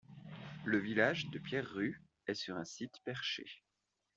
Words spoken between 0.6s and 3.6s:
Le village de Pierrerue est sur un site perché.